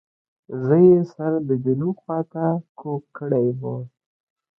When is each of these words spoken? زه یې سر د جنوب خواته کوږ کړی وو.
زه 0.63 0.75
یې 0.87 0.97
سر 1.13 1.31
د 1.49 1.51
جنوب 1.63 1.95
خواته 2.03 2.45
کوږ 2.79 3.01
کړی 3.17 3.45
وو. 3.59 3.75